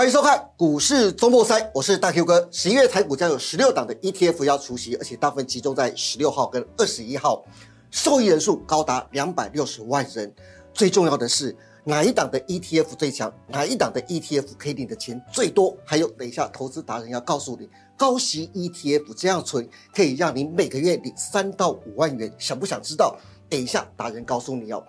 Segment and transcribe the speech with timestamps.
[0.00, 2.48] 欢迎收看股市周末赛，我是大 Q 哥。
[2.50, 7.44] 十一月台股将有十六档的 ETF 要出席，而且大部分集中在十六号跟二十一号，
[7.90, 10.34] 受益人数高达两百六十万人。
[10.72, 11.54] 最重要的是，
[11.84, 13.30] 哪一档的 ETF 最强？
[13.46, 15.76] 哪一档的 ETF 可以领的钱最多？
[15.84, 23.14] 还有，等一下投资达人要告诉你，高息 ETF 这样存可以让你每个月领三到五万元，想不想知道？
[23.50, 24.82] 等一下达人告诉你哦。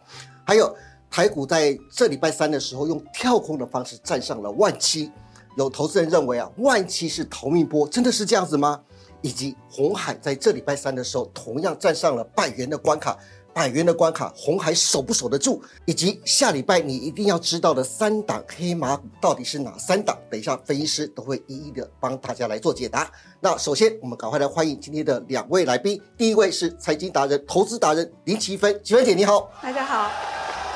[0.45, 0.73] 还有。
[1.11, 5.11] 台股在这礼拜三的时候，用跳空的方式站上了万七，
[5.57, 8.81] 有投资人认为啊，万七是逃命波，真的是这样子吗？
[9.21, 13.17] 以及红海在这礼拜三的时候，同样站上了百元的关卡，
[13.53, 15.61] 百元的关卡，红海守不守得住？
[15.85, 20.17] 以及下礼拜你一定要知道的三档黑马股到底是哪三档？
[20.29, 23.11] 等一下分析师都会一一的帮大家来做解答。
[23.41, 30.09] 那首先，我们赶快来欢迎今天的两位来宾，第一位是财经达人、投资达人林奇芬，奇芬姐你好，大家好。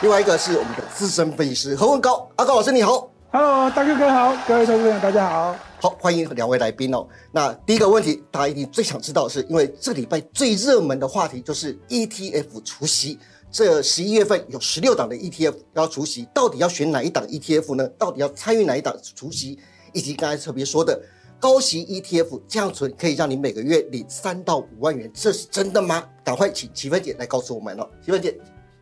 [0.02, 7.08] 另外一个是我们的资深分析师何文高，阿高老师你好，Hello，大哥哥好，各位投资人大家好，好欢迎两位来宾哦。
[7.32, 13.18] 那第一个问题，大家一定最想知道的是，因为这礼拜最热门的话题就是 ETF 除息，
[13.50, 17.88] 这十一月份有十六档的 ETF 要除息，到底要选哪一档 ETF 呢？
[17.98, 19.58] 到底要参与哪一档除息？
[19.94, 21.02] 以及刚才特别说的
[21.40, 26.04] 高息 ETF 这样存可以让你每个月领三到五万元，这是真的吗？
[26.22, 28.38] 赶快请齐芬姐来告诉我们了，齐芬姐。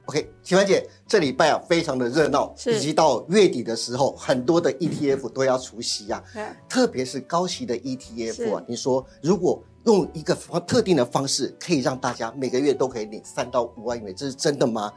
[0.05, 6.21] OK，奇芬姐，这礼拜啊非常的热闹，以及到月底的时候，很多的 ETF 都要除息呀。
[6.67, 10.35] 特别是高息的 ETF 啊，你说如果用一个
[10.67, 14.91] 特定的方式，可以让大家每个月都可以领三到五万元，这是真的吗？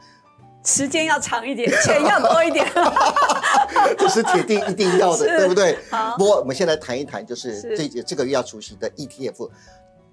[0.65, 2.65] 时间要长一点， 钱要多一点，
[3.97, 5.77] 这是铁定一定要的，对不对？
[5.89, 9.49] 好，不过我们先来谈一谈，就是这这个月要除息的 ETF。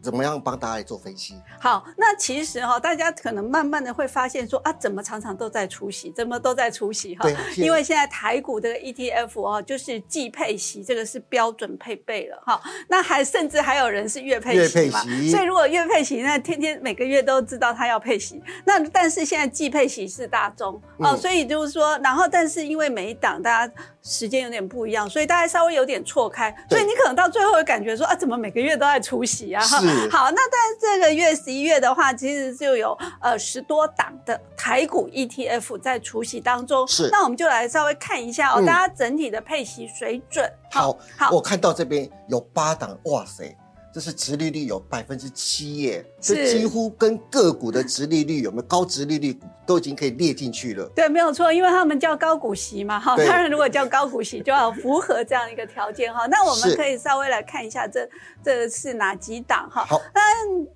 [0.05, 1.41] 怎么样帮大家来做分析？
[1.58, 7.26] 好，那其实哈，大家可能慢慢的会发现说啊，怎么常常都在出席，怎么都在出席哈？
[7.56, 12.60] 因为现在台股这个 ETF 哦，就是季配息，这个是标准配备了哈。
[12.88, 15.00] 那还甚至还有人是月配息嘛？
[15.31, 18.43] 所以如果月配息，那天天每个月都知道他要配息。
[18.66, 23.75] 那但是现在季配息是大宗哦，所以就是说，然后但是因为每一档大家。
[24.06, 29.65] 时间有点不一样，所以大家稍微有点错开，所以你可能到最后会感觉说啊，怎么每个月都在出席啊？
[29.65, 29.78] 哈，
[30.10, 36.87] 好，那在这个月十一月的话，其实就有呃十多档的台股 ETF 在除息当中。
[36.87, 40.47] 是，那我们就来稍微看一下哦，大家整体的配息水准。
[40.70, 43.56] 好，好，我看到这边有八档，哇塞！
[43.94, 50.84] 这是殖利率有百分之七耶，这几乎跟个股的殖利率有没有高殖利率股都已经可以列进去了。
[50.97, 53.16] 对，没有错，因为他们叫高股息嘛，哈。
[53.16, 56.27] 当然，如果叫高股息，就要符合这样一个条件哈。
[56.27, 58.05] 那我们可以稍微来看一下，这
[58.43, 59.84] 这是哪几档哈？
[59.84, 60.21] 好，那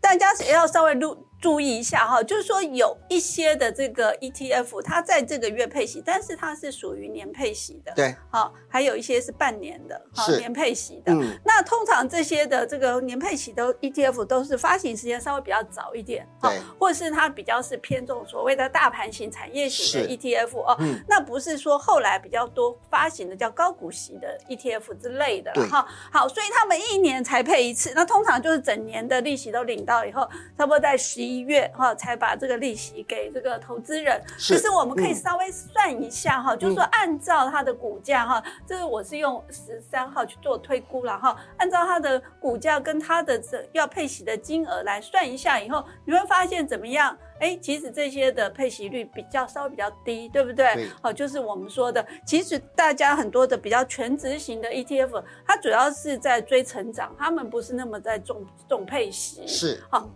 [0.00, 1.18] 大家也要稍微录。
[1.40, 7.92] 注意一下哈，就是说有一些的这个 ETF，它在这个月配息，但是它是属于年配息的。
[7.94, 11.14] 对，好，还有一些是半年的，好，年配息的。
[11.44, 20.76] 那通常这些的这个年配息的 ETF 都是发行时间稍微比较早一点，对，或者是它比较是偏重所谓的大盘型、产业型的 ETF 哦。
[21.06, 25.86] 那不是说后来比较多发行的叫高股息的 ETF 之类的哈。
[26.12, 30.28] 好，所以他们一年才配一次，那通常就是整年的利息都领到以后，
[30.58, 31.27] 差不多在十。
[31.28, 47.16] 一月哈才把这个利息给这个投资人，其实我们可以稍微算一下哈，就是说按照它的股价哈，这个我是用十三号去做推估了哈，按照它的股价跟它的这要配息的金额来算一下以后，你会发现怎么样？
[47.40, 50.88] 哎，其实这些的配息率比较稍微比较低，对不对？
[51.00, 60.10] 好，就是我们说的，其实大家很多的比较全值型的 ETF，它主要是在追成长，他们不是那么在重重配息，是好。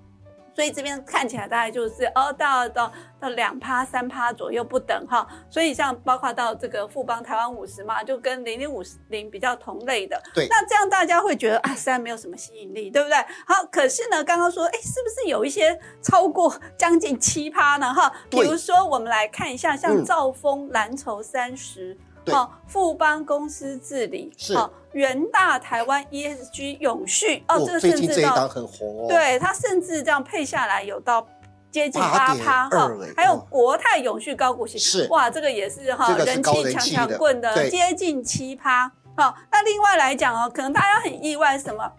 [0.54, 5.26] 所以这边看起来大概就是哦，到到到两趴三趴左右不等哈。
[5.50, 10.20] 所以像包括到这个富邦台湾五十嘛，就跟零零五十零比较同类的。
[10.34, 10.46] 对。
[10.48, 13.16] 那这样大家会觉得啊，虽然没有什么吸引力，对不对？
[13.46, 17.92] 好，可是呢，刚刚说，哎，是不是有一些超过将近七趴呢？
[17.92, 21.96] 哈，比如说我们来看一下，像兆丰蓝筹三十。
[22.30, 24.56] 好，富邦公司治理是
[24.92, 31.26] 元大台湾 ESG 永续哦，这个甚至到很红哦，对它甚至这样配下来有到
[31.70, 38.92] 接近八趴哈，还有国泰永续高股息是哇，这个也是哈人气强强棍的接近七趴。
[39.16, 41.90] 好，那另外来讲哦，可能大家很意外什么？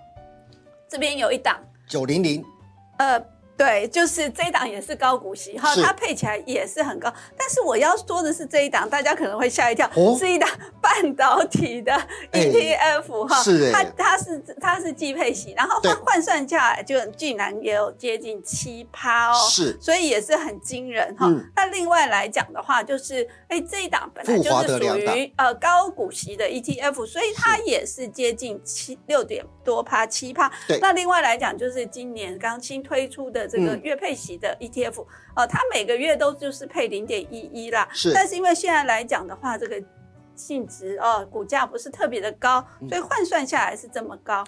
[0.87, 2.43] 这边有一档九零零，
[2.97, 3.32] 呃。
[3.55, 7.13] 对，就是这一档也是高股息哈，它配起来也是很高。
[7.37, 10.49] 但是我要说的是这一档，大家可能会吓一跳，是一档
[10.81, 11.93] 半导体的
[12.31, 21.31] ETF 哈，是它它是它是季配息，然后它换算下来就竟然也有接近七趴哦，是，所以也是很惊人哈。
[21.55, 30.51] 那另外来讲的话，就是哎这一档本来就是属于呃高股息的 ETF，所以它也是接近七六点多趴七趴。
[30.81, 33.42] 那另外来讲，就是今年刚新推出的。
[33.47, 35.05] 这个月配息的 ETF，
[35.35, 37.87] 呃，它每个月都就是配零点一一啦。
[37.91, 39.81] 是，但是因为现在来讲的话，这个
[40.35, 44.43] 性值哦，股价不是特别的高，所以换算下来是这么高。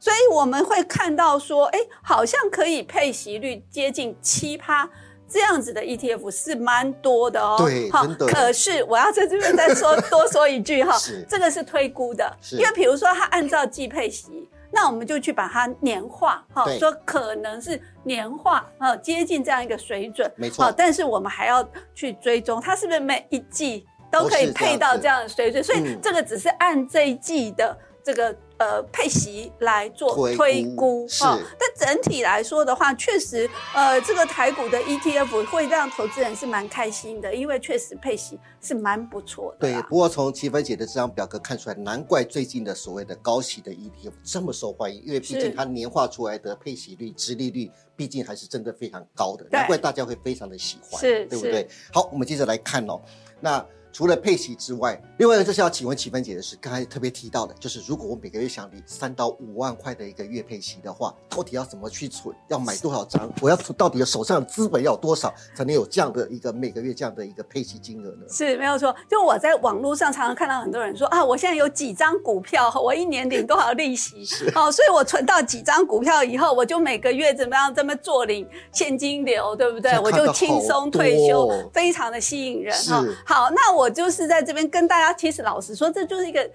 [0.00, 4.88] 所以我们会看到说，哎，好像可以配息率接近七趴
[5.28, 7.56] 这样子的 ETF 是蛮多的哦。
[7.58, 7.90] 对。
[8.28, 10.96] 可是我要在这边再说 多说一句哈，
[11.28, 14.48] 这个是推估的，因为比如说它按照季配息。
[14.70, 20.72] 那我们就去把它年化，哈，说可能是年化，哦，接近这样一个水准，没错。
[20.72, 25.62] 但是我们还要去追踪，它是不是每一季都可以配到这样的水准？
[25.62, 28.36] 所以这个只是按这一季的这个。
[28.58, 39.58] 呃，配息来做推估啊，但整体来说的话，确实，呃，这个台股的 ETF 会让投资人是蛮开心的，因为确实配息是蛮不错的。
[39.60, 51.68] 对，不过从齐芬姐的这张表格看出来，难怪最近的所谓的高息的 ETF 这么受欢迎，因为毕竟它年化出来的配息率、殖利率，毕竟还是真的非常高的，难怪大家会非常的喜欢，对不对？
[51.92, 53.00] 好，我们接着来看哦，
[53.40, 53.64] 那。
[53.98, 62.32] 除了配息之外，另外一个就是要请问启芬姐的是，刚才特别提到的，就是如果我每个月想领三到五万块的一个月配息的话，到底要怎么去存？
[62.46, 63.28] 要买多少张？
[63.40, 68.26] 我要到底手上资本要多少才能有这样的一个每个月这样的一个配息金额呢？
[68.30, 68.94] 是没有错。
[69.10, 74.24] 就我在网络上常常看到很多人说啊，我现在有几张股票，我一年领多少利息？
[74.54, 79.98] 哦，所以我存到几张股票以后，我就每个月怎么样这么做领现金流，对不对？
[79.98, 83.04] 我就轻松退休，非常的吸引人哈。
[83.26, 83.76] 好，那。
[83.78, 86.50] 我我就是在这边跟大家，其实老实说，这就是一个。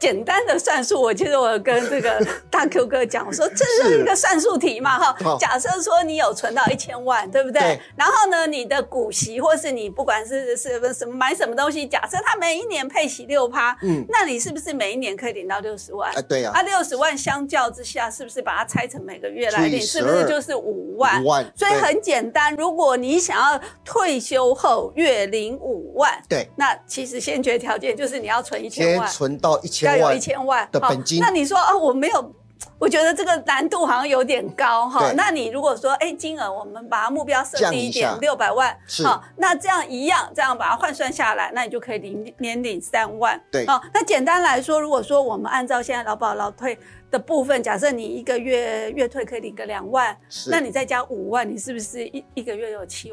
[0.00, 5.36] 简单的算术，我记得我跟这个 大 Q 哥讲，我说这是一个算术题嘛，哈。
[5.38, 7.78] 假设说你有存到一千万，对不对？
[7.96, 16.10] 然后呢，你的股息或是你不管是是什么买什么东西，假设它每一年配息六趴，嗯，那你是不是每一年可以领到六十万？
[16.16, 16.50] 啊，对呀。
[16.54, 21.22] 那六十万相较之下，是不是把它拆成每个月来领，是不是就是五万？
[21.22, 21.44] 五万。
[21.54, 29.89] 所以很简单，如果你想要退休后月领五万，对，那其实先决条件就是你要存一千万，存到一千。
[29.96, 32.34] 要有一千万的本金，那你说啊，我没有，
[32.78, 35.12] 我觉得这个难度好像有点高哈。
[35.16, 43.40] 那你如果说，哎，金额我们把它目标设低一点，六百万，好，那这样一样，这样把它换算下来，那你就可以领年领三万。
[43.50, 46.78] 对，好，那简单来说，如果说我们按照现在劳保劳退
[47.10, 50.16] 的部分，假设你一个月月退可以领个两万，
[50.48, 53.12] 那你再加五万，你是不是一一个月有七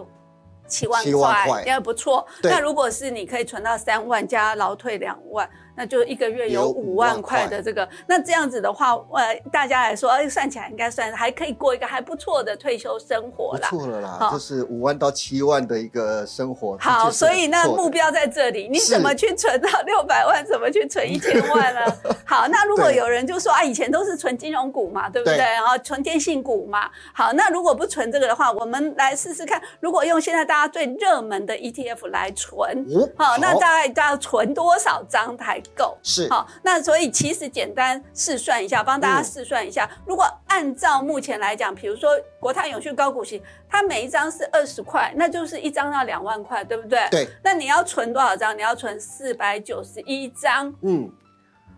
[0.67, 1.63] 七万块？
[1.65, 2.25] 也不错。
[2.43, 5.49] 那如果是你可以存到三万加劳退两万。
[5.77, 13.67] 那就一个月有五万块的这个，那这样子的话，呃，大家来说，哎，算起来应该算还可以过一个还不错的退休生活啦。
[13.69, 16.75] 不错了啦，就是五万到七万的一个生活。
[16.79, 20.43] 好，所以那目标在这里，你怎么去存到六百万？
[20.43, 21.81] 怎么去存一千万呢？
[22.25, 25.37] 好，那如果有人就说啊，以前都是存金融股嘛，对不对？
[25.37, 26.89] 然后存电信股嘛。
[27.13, 32.83] 好，那如果不存这个的话，我们来试试看，如果用现在大家最热门的 ETF 来存，
[33.15, 35.61] 好，那大概要存多少张台？
[35.75, 39.89] 够是好，那所以其实简单试算一下，帮大家试算一下。
[40.05, 47.07] 如果按照目前来讲，比如说国泰永续高股息，它每一张是二十块，那就是一张要两万块，对不对？
[47.11, 47.27] 对。
[47.43, 48.57] 那你要存多少张？
[48.57, 50.73] 你要存四百九十一张。
[50.81, 51.11] 嗯。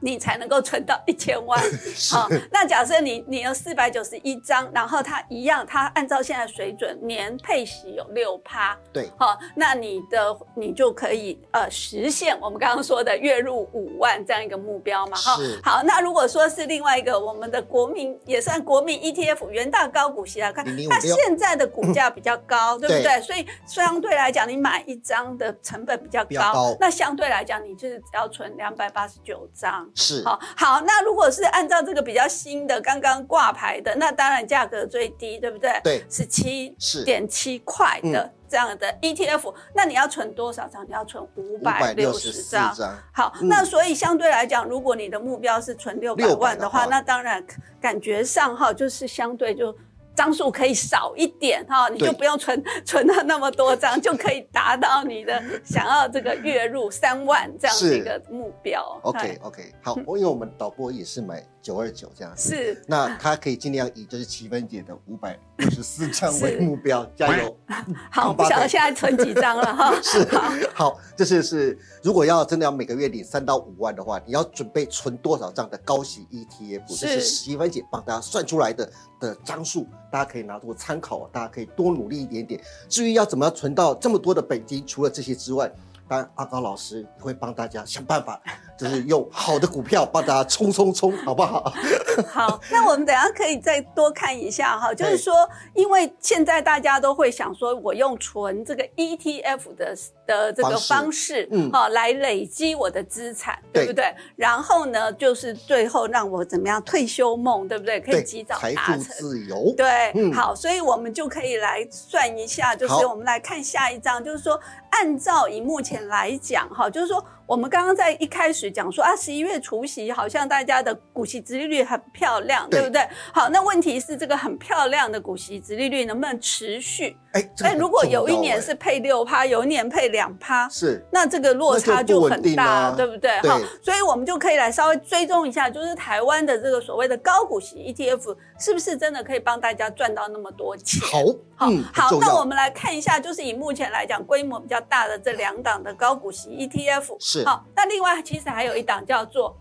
[0.01, 1.61] 你才能够存到一千万，
[2.11, 23.21] 好，那假设你你有四百九十一张，然后它一样，它按照现在水准年配息有六趴，对，好，那你的你就可以呃实现我们刚刚说的月入五万这样一个目标嘛，哈，好，那如果说是另外一个我们的国民也算国民 ETF 元大高股息来看，它现在的股价比较高， 对不对？
[23.21, 29.88] 所以相对来讲，你买一张的成本比较高，那相对来讲，你就是只要存两百八十九张。
[29.95, 35.79] 是好，好，那如果是按照这个比较新的刚刚挂牌的，那当然价格最低，对不对？
[35.83, 40.85] 对，是七点七块的这样的 ETF，那你要存多少张？
[40.85, 42.75] 你要存五百六十张。
[43.11, 47.45] 好，那所以相对来讲，如果你的目标是存六百万的话，那当然
[47.81, 49.75] 感觉上哈，就是相对就。
[50.19, 58.99] 张数可以少一点哈，你就不用存存到那么多张，就可以达到你的想要这个月入三万这样的一个目标。
[59.03, 62.55] OK OK，好，因为我们导播也是买九二九这样子。
[62.55, 67.55] 是，那他可以尽量以就是七分姐的五百六十四张为目标，加油！
[68.11, 69.93] 好，不晓得现在存几张了哈。
[70.01, 70.25] 是，
[70.73, 76.99] 好，这是是，如果要真的要每个月领三到五万的话，你要准备存多少张的高息 ETF？
[76.99, 82.61] 这是七分姐帮大家算出来的的张数，大家可以拿做参考，大家可以多努力一点点。
[82.87, 85.71] 至于要怎么样存到这么多的本金，除了这些之外，
[86.09, 88.41] 但阿高老师会帮大家想办法。
[88.77, 91.73] 就是用好的股票帮大家冲冲冲，好不好？
[92.27, 94.93] 好，那我们等下可以再多看一下哈。
[94.93, 99.95] 就是说，因为现在大家都会想说，我用纯这个 ETF 的
[100.25, 104.13] 的这个方式，嗯，好来累积我的资产，对不对？
[104.35, 107.99] 然后呢，就是最后让我怎么样退休梦，对不对？
[107.99, 109.73] 可以及早达成自由。
[109.75, 114.59] 对，好，所以我们就可以来算一下，就是我们来看下一章，就是说，
[114.91, 117.23] 按照以目前来讲，哈，就是说。
[117.49, 123.01] 我们刚刚在一开始讲说啊，十一月除夕好像大家的股息殖利率很漂亮，对不对？
[123.33, 127.17] 好，那问题是这个很漂亮的股息殖利率能不能持续？
[127.31, 133.31] 哎，哎，如果有一年是配六趴，有一年配两趴，是，那这个落差就很大，对不对？
[133.49, 141.01] 好，所以我们就可以来稍微追踪一下，就是台湾的这个所谓的高股息 ETF 是不是真的可以帮大家赚到那么多钱？
[141.01, 141.17] 好，
[141.59, 147.45] 好，好，那我们来看一下，就是以目前来讲规模比较大的这两档的高股息 ETF 是。
[147.45, 149.57] 好，那另外其实还有一档叫做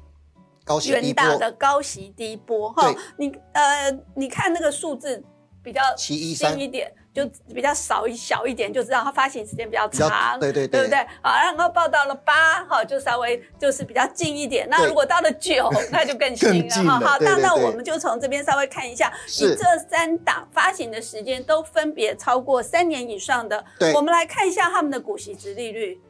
[0.64, 2.72] 高远大的高息低波。
[2.72, 5.20] 哈，你呃，你看那个数字
[5.60, 10.98] 比较新一点，就比较少一小一点，就知道它发行时间比较长，对对对，对不对？
[11.20, 14.68] 好，然后报到了八，哈，就稍微就是比较近一点。
[14.70, 17.00] 那如果到了九，那就更新了哈。
[17.00, 23.64] 好，那那我们就从这边稍微看一下，你这三档发行的时间都分别超过三年以上的，
[23.96, 26.00] 我们来看一下他们的股息值利率。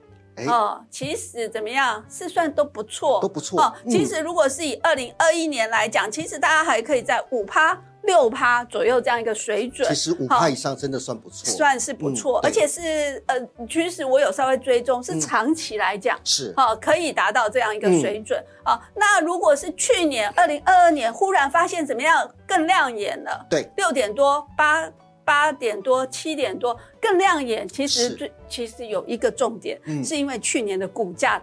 [0.46, 3.60] 哦，其实怎么样是算都不错，都不错。
[3.60, 9.88] 哦，其实如果是以二零二一年来讲，其实大家还可以在五趴、六趴左右这样一个水准。
[9.88, 13.34] 其实五趴以上真的算不错，算是不错，而且是呃，
[13.68, 16.52] 其实我有稍微追踪，是长期来讲是。
[16.56, 18.42] 哦，可以达到这样一个水准。
[18.64, 18.80] 啊。
[18.94, 24.90] 那如果是去年二零二二年忽然发现怎么样更亮眼了，对，六点多八。
[25.28, 27.68] 八点多、七点多更亮眼。
[27.68, 31.38] 其实最其实有一个重点，是因为去年的股价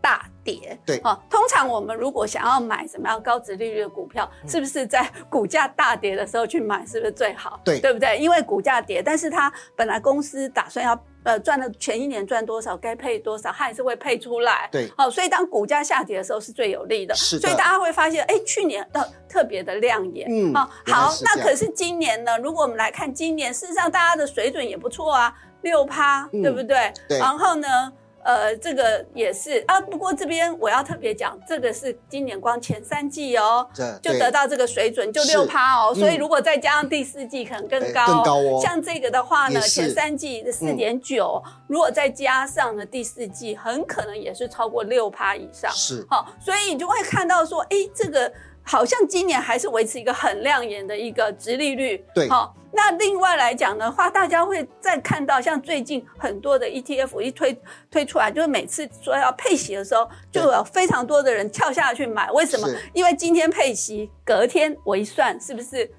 [0.00, 0.78] 大跌。
[0.84, 7.60] 对啊，通常我们如果想要买什么样高值利率的股票，是不是在股价大跌的时候去买，是不是最好？
[7.64, 8.18] 对，对不对？
[8.18, 10.98] 因为股价跌，但是它本来公司打算要。
[11.24, 14.68] 呃，赚的前一年赚多少，该配多少，它还是会配出来。
[14.72, 17.14] 对，好，所以当股价下跌的时候是最有利的。
[17.14, 20.26] 是所以大家会发现，哎，去年的特别的亮眼。
[20.28, 22.36] 嗯，好，好，那可是今年呢？
[22.38, 26.92] 如果我们来看今年，事实上大家的水准也不错啊，六趴，对不对？
[27.08, 27.20] 对。
[27.20, 27.92] 然后呢？
[28.24, 33.68] 呃，这个也是啊，不过这边我要特别讲，这个是今年光前三季哦，
[34.00, 38.60] 就得到这个水准，就六趴哦，所以如果再加上第四季，可能更高，更高哦。
[38.62, 45.70] 像这个的话呢，前三季的四点九，如果再加上了第四季，很可能也是超过六趴以上。
[45.72, 48.32] 是，好，所以你就会看到说，哎，这个。
[48.62, 52.54] 好像今年还是维持一个很亮眼的一个直利率，对，好。
[52.74, 62.30] 那另外来讲的话，大家会再看到，像最近很多的 ETF 一推推出来，就是每次说要配息的时候，就有非常多的人跳下去买。
[62.30, 62.66] 为什么？
[62.94, 65.90] 因为今天配息，隔天我一算，是不是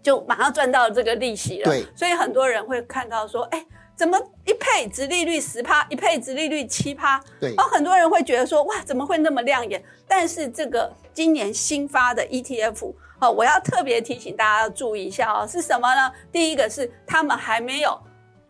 [0.00, 1.64] 就马上赚到这个利息了？
[1.64, 3.66] 对，所以很多人会看到说，哎。
[3.94, 7.22] 怎么一配值利率十趴，一配值利率七趴？
[7.38, 9.80] 对，而很多人会觉得说，哇，怎么会那么亮眼？
[10.08, 16.12] 但是这个今年新发的 ETF，哦，我要特别提醒大家要注意一下哦，是什么呢？
[16.30, 17.98] 第一个是他们还没有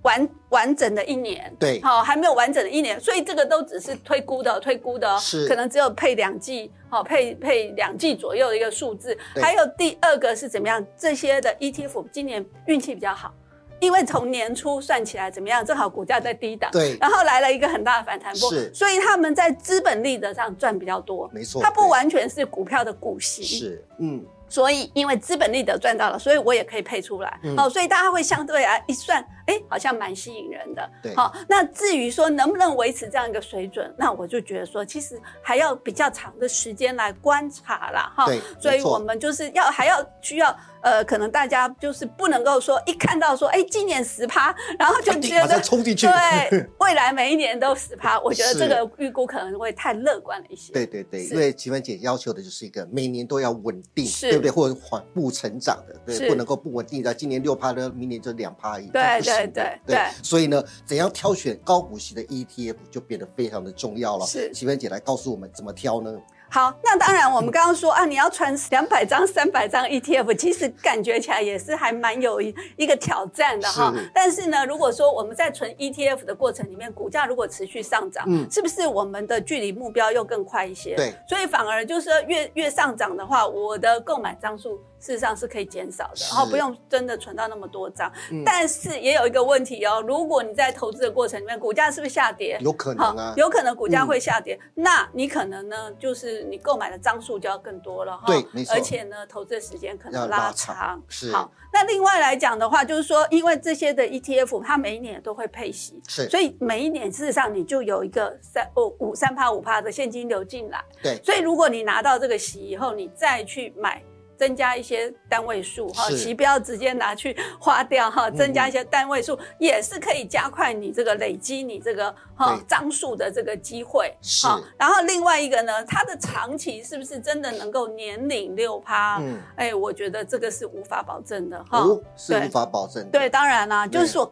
[0.02, 9.16] 完完整的一年，对，好，还没有完整的一年，所以这个都只是推估的，推估的，是可能只有配两季，好，配配两季左右的一个数字。
[9.40, 10.84] 还有第二个是怎么样？
[10.96, 13.32] 这些的 ETF 今年运气比较好。
[13.82, 15.66] 因为从年初算起来怎么样？
[15.66, 24.24] 正好股价在低档，对，然后来了一个很大的反弹波，是，所以他们在资本利得上赚比较多，没错，它不完全是股票的股息，是，嗯。
[24.48, 27.40] 所以，因为资本利得赚到了，所以我也可以配出来。
[27.56, 30.90] 好，所以大家会相对啊一算，哎，好像蛮吸引人的。
[31.02, 38.12] 对，好，那至于说能不能维持这样一个水准，那我就觉得说，其实还要比较长的时间来观察啦。
[38.14, 38.26] 哈。
[38.26, 50.72] 对，所以我们就是要还要需要呃，可能大家就是不能够说一看到说，哎，今年十趴， 然后就觉得冲进去，对，未来每一年都十趴，我觉得这个预估可能会太乐观了一些。
[50.72, 54.42] 对对对，因为齐文姐要求的就是一个每年都要稳定，对不。
[54.42, 57.14] 对，或者缓步成长的，对，不能够不稳定的。
[57.14, 59.98] 今年六趴的，明年就两趴一，对对对对。
[60.22, 64.26] 所以呢，怎样挑选高股息的 ETF 就变得非常的重要了。
[64.26, 66.12] 是，齐芬姐来告诉我们怎么挑呢？
[66.52, 73.90] 好，那当然，我们刚刚说啊，你要传两百张、三百张 ETF，其实感觉起来也是还蛮有一一个挑战的哈。
[74.12, 80.94] 但是呢，如果说我们在存 ETF 的过程里面，股价如果持续上涨，嗯，是不是我们的距离目标又更快一些？
[80.94, 84.78] 对，所以反而就是越越上涨的话，我的购买张数。
[85.02, 88.10] 事实上是可以减少的，然后不用真的存到那么多张。
[88.46, 92.56] 但是也有一个问题哦，如果你在投资的过程里面，股价是不是下跌？
[92.60, 94.56] 有可能啊，有可能股价会下跌。
[94.76, 98.22] 那你可能呢，就是你购买的张数就要更多了哈。
[98.28, 98.74] 对，没错。
[98.74, 101.02] 而且呢，投资的时间可能拉长。
[101.08, 101.32] 是。
[101.32, 106.28] 好，那另外来讲的话，就是说，因为这些的 ETF 它每一年都会配息，是。
[106.28, 110.80] 所以每一年事实上你就有一个三哦五三趴五趴的现金流进来。
[111.02, 111.20] 对。
[111.24, 114.00] 所以如果你拿到这个息以后，你再去买。
[114.42, 124.12] 增加一些单位数哈，其不要直接拿去花掉哈，增加一些单位数也是可以加快你这个累积你这个哈张数的这个机会。
[124.20, 129.18] 是，然后另外一个呢，它的长期是不是真的能够年领六趴？
[129.20, 133.08] 嗯，哎，我觉得这个是无法保证的哈，是无法保证。
[133.12, 134.28] 对，当然啦，就是说。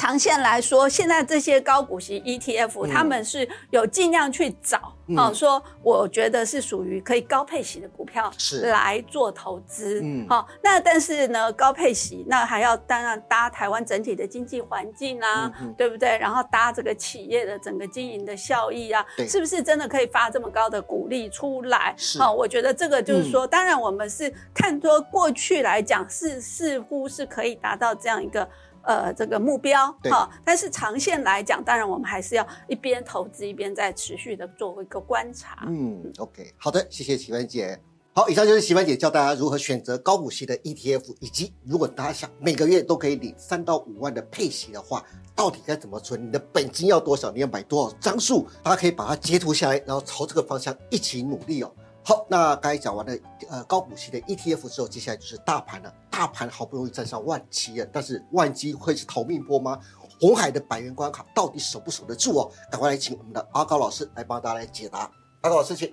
[0.00, 16.16] 长线来说，现在这些高股息 ETF，他们是有尽量去找，哦，说我觉得是属于可以高配息的股票，是来做投资，嗯，好，那但是呢，高配息那还要当然搭台湾整体的经济环境啊，对不对？
[16.16, 21.94] 然后搭这个企业的整个经营的效益啊，是不是真的可以发这么高的股利出来？
[22.18, 28.48] 好，我觉得这个就是说，当然我们是看说过去来讲是似乎是可以达到这样一个。
[28.82, 35.64] 呃，这个目标哈，但是长线来讲，当然我们还是要一边投资一边在持续的做一个观察。
[35.66, 37.78] 嗯，OK，好的，谢谢喜欢姐。
[38.12, 45.04] 好，以上就是喜欢姐教大家如何选择高股息的 ETF，以及如果大家想每个月都可以领三到五万的配息的话，
[45.36, 46.26] 到底该怎么存？
[46.26, 47.30] 你的本金要多少？
[47.30, 48.48] 你要买多少张数？
[48.64, 51.72] 大家可以把它截图下来，然后朝这个方向一起努力哦。
[52.10, 53.16] 好，那刚才讲完了
[53.48, 55.94] 呃高股息的 ETF 之后，接下来就是大盘了。
[56.10, 59.78] 大盘好不容易站上万七了，但是万七会是逃命波吗？
[60.20, 62.50] 红海的百元关卡到底守不守得住哦？
[62.68, 65.08] 赶快来请我们的阿高老师来帮大家来解答。
[65.42, 65.88] 阿高老师，请。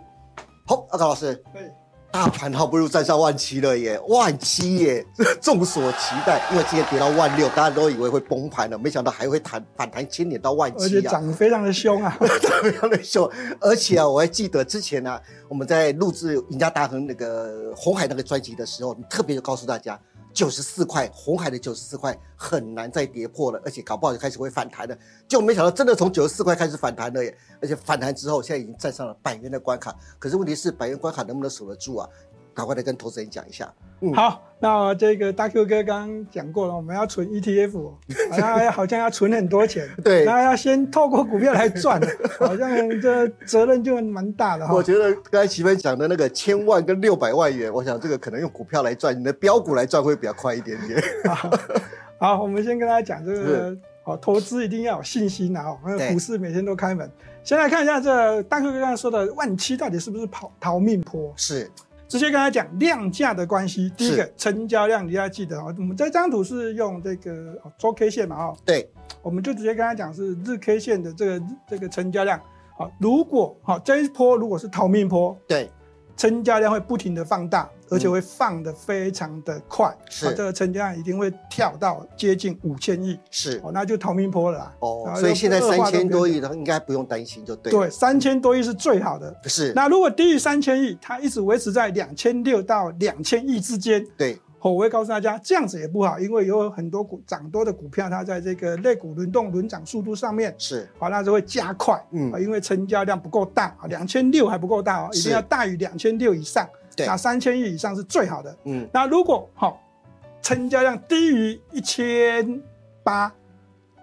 [0.66, 1.36] 好，阿高老师。
[1.54, 1.72] 对。
[2.10, 5.06] 大盘好不容易站上万七了耶，万七耶，
[5.40, 6.42] 众所期待。
[6.52, 10.86] 因为今天跌到万六，大家都以为会崩盘了，没想到还会弹反弹千点到万七啊！
[10.86, 13.30] 而且涨得非常的凶啊， 涨非常的凶。
[13.60, 20.00] 而且啊，我还记得之前呢，我们在录制《赢家大亨》那个红海那个专辑的时候，你特别就告诉大家。
[20.38, 24.96] 九十四块，红海的九十四块很难再跌破了，而且搞不好就开始会反弹了。
[25.28, 27.36] 就没想到真的从九十四块开始反弹了耶！
[27.60, 29.96] 而且反弹之后，现在已经站上了百元的关卡。
[30.20, 32.08] 可是问题是，百元关卡能不能守得住啊？
[32.58, 33.72] 赶快来跟投资人讲一下。
[34.02, 37.92] 嗯，好，那这个大 Q 哥刚刚讲过了，我们要存 ETF，
[38.32, 42.02] 好像好像要存很多钱，对，那要先透过股票来赚，
[42.40, 42.68] 好像
[43.00, 44.74] 这责任就蛮大的哈。
[44.74, 51.00] 我觉得刚才齐芬讲的那个千万跟六百万元，我想这个可能用股票来赚，你的标股来赚会比较快一点点。
[52.20, 55.66] 好，我们先跟大家讲这个，好，投资一定要有信心啊！
[55.70, 55.80] 哦，
[56.12, 57.08] 股市每天都开门。
[57.44, 61.34] 先来看一下这大 Q 哥刚才说的万七到底是不是跑逃命坡？
[61.36, 61.72] 是。
[62.08, 63.92] 直接跟他讲量价的关系。
[63.98, 65.74] 第一个成交量，你要记得哦。
[65.78, 68.36] 我们这张图是用这个周 K 线嘛？
[68.38, 68.90] 哦，对，
[69.22, 72.40] 我们就直接跟他讲是日 K 线的这个这个成交量。
[72.78, 75.70] 好，如果好这一波如果是逃命波，对。
[76.18, 85.14] 成交量会不停的放大，而且会放的非常的快，是这个成交量一定会跳到接近五千亿，是哦，那就逃命坡了哦。
[85.16, 87.72] 所以现在三千多亿的应该不用担心，就对。
[87.72, 89.34] 对，三千多亿是最好的。
[89.44, 89.72] 是。
[89.76, 94.38] 那如果低于三千亿，它一直维持在两千六到两千亿之间，对。
[94.60, 109.82] 我会告诉大家，这样子也不好，因为有很多股涨多的股票，它在这个类股轮动轮涨速度上面是好，那就会加快，嗯，因为成交量不够大啊，两千六还不够大哦，一定要大于两千六以上，对，那三千亿以上是最好的，嗯，那如果好，
[110.42, 112.62] 成交量低于一千
[113.04, 113.32] 八，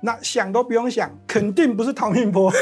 [0.01, 2.53] 那想都不用想，肯定不是 逃命坡。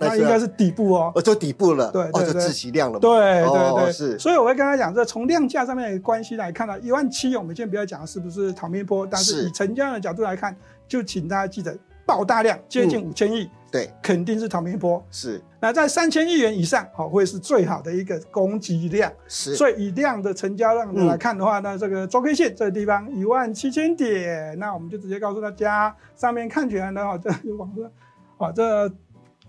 [0.00, 4.18] 那应该是底部哦，哦，就底部了，对，哦，就自息量了，对对对，是。
[4.18, 10.56] 所以我会跟他讲，这从量价上面的关系来看呢，一万七，我们先不要讲是不是逃命坡，但是以成交量的角度来看，
[10.88, 15.04] 就请大家记得爆大量，接近五千亿，对，肯定是逃命坡。
[15.10, 15.38] 是。
[15.60, 19.12] 那在三千亿元以上，好，会是最好的一个供给量。
[19.28, 19.54] 是。
[19.54, 27.84] 所以以量的成交量来看的话，那这个周 K 线这个地方一万七千点，那我们就直接告诉大家，上面看起来呢，这网上，
[28.38, 28.90] 啊，这。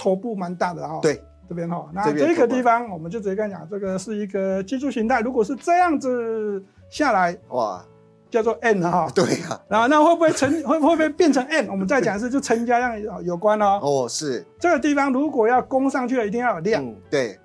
[0.02, 7.86] 头部蛮大的哦，对，这边哈，那这个地方我们就直接跟你讲，这个是一个技术形态，如果是这样子下来，哇，
[8.32, 11.68] 叫做 N 哈，对呀，然后那会不会成会 会不会变成 N？
[11.68, 17.40] 我们再讲一次就成交量有关哦，哦是，这个地方如果要攻上去了，一定要有量，对，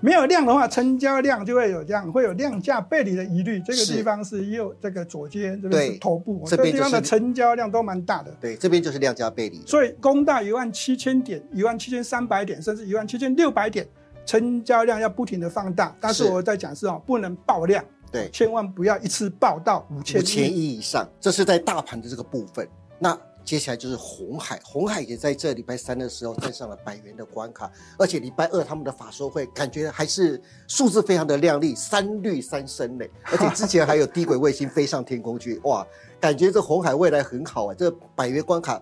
[0.00, 3.60] 没有量的话，成交量就会有这样，会有量价背离的疑虑。
[3.60, 8.34] 这个地方是右这个左肩，这个是头部，这个地方的成交量都蛮大的。
[8.40, 9.60] 对，这边就是量价背离。
[9.66, 13.86] 所以攻到一万七千点、一万七千三百点，甚至一万七千六百点，
[14.24, 15.94] 成交量要不停的放大。
[16.00, 21.06] 但是我在讲是哦，不能爆量，对，千万不要一次爆到五千五千亿以上。
[21.20, 22.66] 这是在大盘的这个部分。
[22.98, 35.86] 那接下来就是红海，红海也在这礼拜三的时候站上了百元的关卡，而且礼拜二他们的法说会感觉还是数字非常的亮丽，三绿三升呢，而且之前还有低轨卫星飞上天空去，哇，
[36.20, 38.80] 感觉这红海未来很好啊，这百元关卡。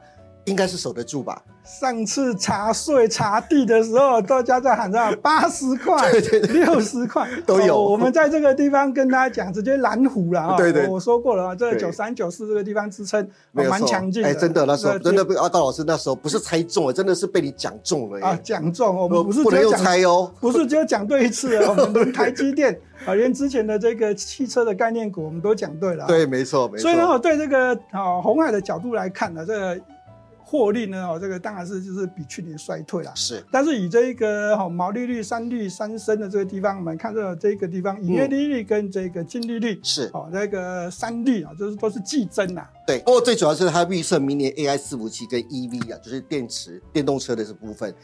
[0.48, 1.42] 应该是守得住吧。
[1.64, 6.10] 上次查税查地的时候，大家在喊着八十块、
[6.48, 7.78] 六十块都有。
[7.78, 10.56] 我们在这个地方跟大家讲，直接蓝湖了啊！
[10.56, 14.28] 对对，我说过了啊，这九三九四这个地方支撑蛮强劲的。
[14.30, 18.38] 哎，真的那时候真的被阿道老师那时候不是猜中了，真的是被你讲中了啊！
[18.42, 21.76] 讲中，我们不是不能用猜哦， 不是只有讲对一次啊。
[21.78, 26.06] 我们台积电 啊，连之前的这个汽车的概念股，我们都讲对了。
[26.06, 26.82] 对，没错，没错。
[26.82, 29.78] 所以呢，我对这个啊红海的角度来看呢，这个。
[30.48, 31.06] 获利呢？
[31.06, 33.12] 哦，这个当然是就是比去年衰退了。
[33.14, 42.66] 是，但是以这一个哈毛利率三率三升的这个地方，我们看到这个地方营业利率跟这个净利率是哦，那个三率啊，就是都是季增呐。
[42.86, 47.94] 对，不过最主要是它预测明年 AI 伺服器跟 EV 啊，就是电池电动车的这部分，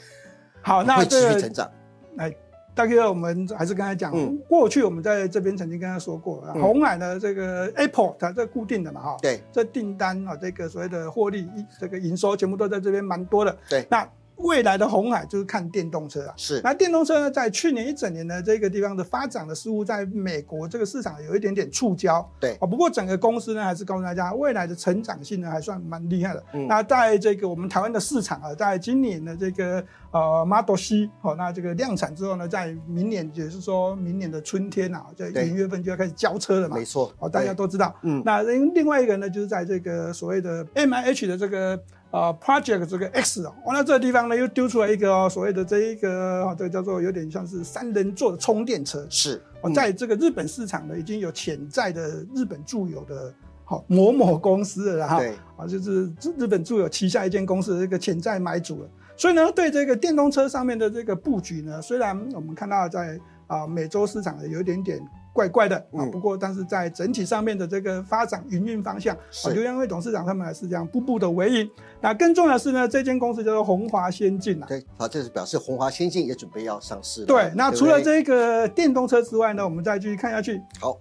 [0.61, 1.71] 好，那会持续成长。
[2.17, 2.31] 来。
[2.75, 4.13] 大概我们还是刚才讲，
[4.49, 14.09] 过去我们在这边曾经跟他说过，红海的这个 Apple 它这固定的嘛哈，对，这订单啊，这个所谓的获利、这个营收全部都在这边蛮多的，对，那。
[14.37, 16.61] 未来的红海就是看电动车啊，是。
[16.63, 22.57] 那电动车呢，在去年一整年的这个地方的发展的似乎在美国这个市场有一点点触礁，对。
[22.61, 26.43] 哦，不过整个公司呢，还是告诉大家，未来的成长性呢，还算蛮厉害的。
[26.53, 26.67] 嗯。
[26.67, 36.77] 那在这个我们台湾的市场啊，在今年的这个呃 Model C 哦，那这个量产之后呢，在明年，也是说明年的春天啊，在元月份就要开始交车了嘛。
[36.77, 37.13] 没错。
[37.19, 37.95] 哦，大家都知道。
[38.03, 38.21] 嗯。
[38.25, 41.81] 那另另外一个呢，就是在这个所谓的 M I H 的这个。
[42.15, 65.05] 啊，Project 这个 X 哦，完了这个地方呢又丢出来一个哦，所谓的这一个，这个叫做有点像是三人座的充电车，是哦，在这个日本市场呢已经有潜在的日本驻友的，好某某公司了哈，对，啊就是日本住友旗下一间公司的这个潜在买主了，所以呢对这个电动车上面的这个布局呢，虽然我们看到在啊美洲市场有一点点。
[65.35, 69.15] 怪怪的啊，不过但是在整体上面的这个发展营运方向，
[69.53, 71.69] 刘阳辉董事长他们还是这样步步的为营。
[72.01, 74.67] 那更重要的是呢，这间公司叫做红华先进啊。
[74.69, 77.25] 对，好，这是表示红华先进也准备要上市。
[77.25, 80.63] 对，那除了这个电动车之外呢，我们再继续看下去。
[80.81, 80.97] 好，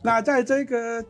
[0.00, 1.04] 那在这个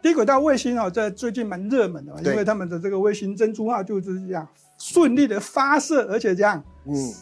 [0.00, 4.48] 低轨道卫星啊，在最近蛮热门的，因为他们的这个卫星珍珠号就是这样
[4.78, 7.12] 顺利的发射，而且这样，嗯。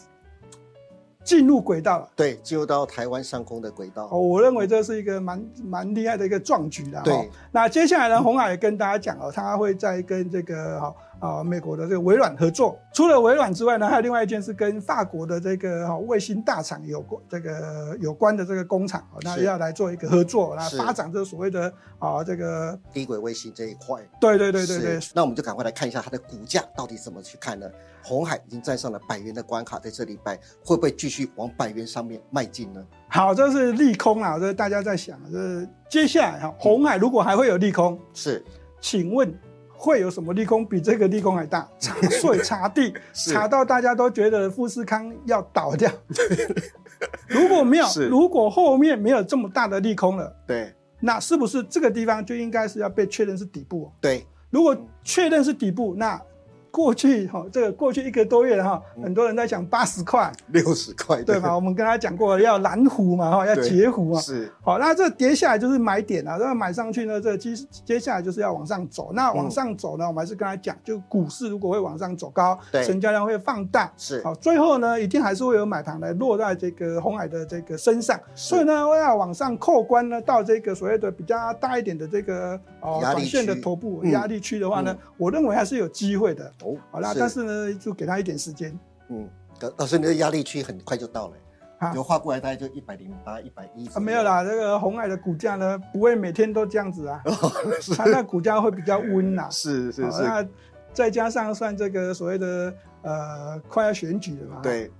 [1.25, 4.07] 进入轨道了，对，进入到台湾上空的轨道。
[4.11, 7.01] 哦，我认为这是一个蛮蛮厉害的一个壮举了。
[7.03, 12.79] 对，那接下来呢，红海跟大家讲哦，他会在跟这个哈啊美国的这个微软合作。
[12.93, 24.01] 除了微软之外呢，还有另外一件是跟法国的这个哈卫星大厂有关这个有关的这个工厂，那要来做一个合作，来发展这所谓的啊这个低轨卫星这一块。
[24.19, 24.99] 对对对对对。
[25.13, 27.69] 那我们就赶快来看一下它的股价到底怎么去看呢？
[28.03, 32.85] 红海已经站上了百元的关卡，在这礼拜会不会继续往百元上面迈进呢？
[33.09, 38.45] 好，这是利空啊，这大家在想，这接下来哈，红海如果还会有利空，是，
[38.79, 39.33] 请问
[39.77, 41.69] 会有什么利空比这个利空还大？
[41.79, 45.91] 查税查地，查到大家都觉得富士康要倒掉。
[47.27, 53.91] 如果没有，如果后面没有这么大的利空了，对，那是不是这个地方就应该是要被确认是底部？
[53.99, 56.19] 对，如果确认是底部，那
[56.75, 61.55] 过去哈，这个过去一个多月哈，很多人在讲八十块、六十块，对吧？
[61.55, 64.19] 我们跟他讲过要蓝湖嘛，哈，要截湖啊。
[64.19, 64.51] 是。
[64.61, 69.13] 好，那这跌下来就是买点啊，然后买上去呢，这接接下来就是要往上走。
[69.13, 74.21] 那往上走呢，我们还是跟他讲，就股市如果会往上走高，成交量会放大，是。
[74.21, 78.19] 好，最后呢，一定还是会有买盘来落在这个红海的这个身上。
[78.35, 86.51] 所以呢，要往上扣关呢，到这个所谓的比较大一点的这个哦短线的头部压力区的话呢，我认为还是有机会的。
[86.65, 88.77] 哦，好啦，但是呢，就给他一点时间。
[89.09, 89.29] 嗯，
[89.77, 91.33] 老师，你的压力区很快就到了，
[91.93, 93.87] 有画过来大概就一百零八、一百一。
[93.89, 97.21] 啊，没有啦，这个红海的股价呢，不会每天都这样子啊，
[97.95, 99.47] 它那股价会比较温呐。
[99.53, 100.23] 是是是。
[100.23, 100.45] 那
[100.93, 102.73] 再加上算这个所谓的
[103.03, 104.59] 呃快要选举了嘛。
[104.61, 104.91] 对。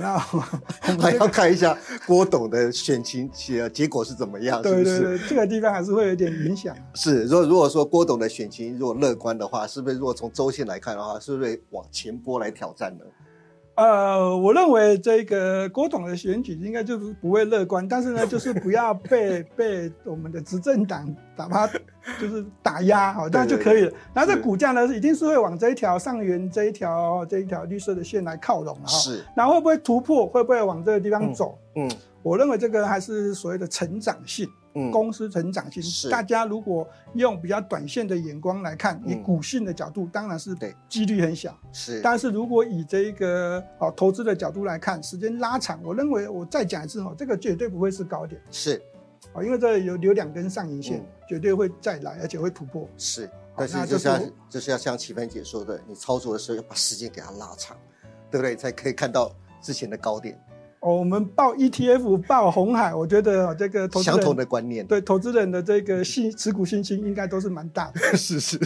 [0.00, 0.44] 好，
[0.86, 1.76] 那还要看一下
[2.06, 6.74] 郭董的选情结结果是怎么样，对对对，这个地方还是会有点影响。
[6.94, 13.04] 是，如果如果说郭董的选情如果乐观的话，是不是如果从周线来看的话，是不是往前波来挑战呢？
[13.74, 21.66] 呃，我认为这个郭董的选举应该就是不会乐观，但是呢，就是不要被被我们的执政党打趴，
[22.20, 23.92] 就是打压，好，这样就可以了。
[24.12, 28.86] 然后这股价呢，一定是会往这一条上缘这一条这一条绿色的线来靠拢哈。
[28.88, 29.24] 是。
[29.34, 30.26] 然后会不会突破？
[30.26, 31.58] 会不会往这个地方走？
[31.74, 31.90] 嗯，
[32.22, 34.46] 我认为这个还是所谓的成长性。
[34.90, 41.58] 公司成长性，是大家如果用比较短线的眼光来看，以股性的角度，当然是对几率很小。
[41.72, 48.40] 是，但是如果以这个哦投资的角度来看，时间拉长，我认为我再讲一次哦，这个绝对不会是高点。
[48.50, 48.80] 是，
[49.34, 52.88] 啊，因为这有有两根上影线，绝对会再来，而且会突破。
[52.96, 57.76] 是，但是就像就是要像齐芬姐说的，你操作的时候要把时间给它拉长，
[58.30, 58.56] 对不对？
[58.56, 59.30] 才可以看到
[59.60, 60.40] 之前的高点。
[60.82, 68.00] 哦，我们报 ETF 报红海，我觉得这个相同的观念，对投资人的这个信持股信心应该都是蛮大的。
[68.18, 68.58] 是是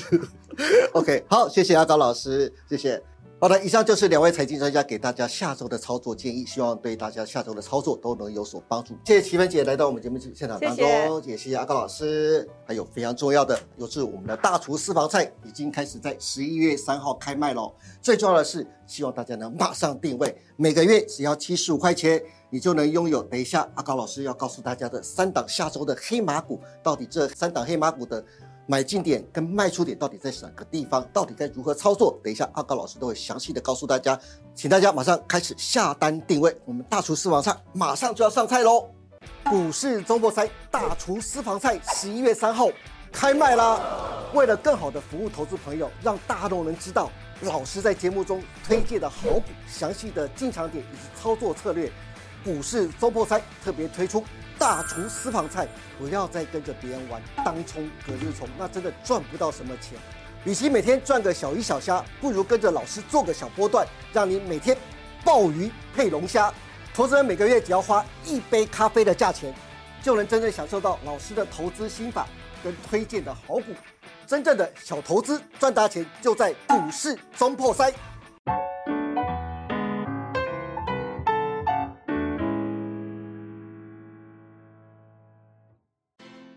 [0.94, 3.02] ，OK，好，谢谢阿高老师，谢谢。
[3.38, 8.94] 好的，以上就是两位财经专家给大家下周的操作建议，希望对大家下周的操作都能有所帮助。
[9.04, 11.50] 谢谢奇芬姐来到我们节目现场当中，也谢。
[11.50, 12.48] 谢阿高老师。
[12.64, 17.70] 还有非常重要的，就是我们的大厨私房菜已经开始在十一月三号开卖喽。
[18.00, 23.22] 最重要的是，希望大家能马上定位，每个月只要七十五块钱，你就能拥有。
[23.22, 28.24] 等一下，阿高老师要告诉大家的三档下周的黑马股，到底这三档黑马股的。
[28.66, 31.06] 买进点跟卖出点到底在哪个地方？
[31.12, 32.18] 到底该如何操作？
[32.22, 34.18] 等一下阿高老师都会详细的告诉大家，
[34.54, 38.90] 请大家马上开始下单定位，我们大厨私房菜马上就要上菜喽！
[39.44, 42.68] 股市周末赛大厨私房菜十一月三号
[43.12, 43.80] 开卖啦！
[44.34, 47.10] 为了更好的服务投资朋友，让大众能知道
[47.42, 51.90] 老师在节目中推荐的好股、详细的进场点以及操作策略，
[52.44, 54.24] 股市周末赛特别推出。
[54.58, 55.66] 大厨私房菜，
[55.98, 59.98] 不要再跟着别人玩当冲、隔日冲，那真的赚不到什么钱。
[60.44, 64.76] 与其每天赚个小鱼小虾，不如跟着老师做个小波段，让你每天
[65.24, 66.52] 鲍鱼配龙虾。
[66.94, 69.52] 投资人每个月只要花一杯咖啡的价钱，
[70.02, 72.26] 就能真正享受到老师的投资心法
[72.62, 73.74] 跟推荐的好股。
[74.26, 77.92] 真正的小投资赚大钱，就在股市中破塞。